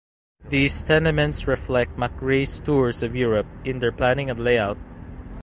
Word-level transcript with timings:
These 0.49 0.81
tenements 0.81 1.45
reflect 1.47 1.95
MacRae's 1.95 2.59
tours 2.59 3.03
of 3.03 3.15
Europe 3.15 3.45
in 3.63 3.77
their 3.77 3.91
planning 3.91 4.31
and 4.31 4.39
layout. 4.39 4.79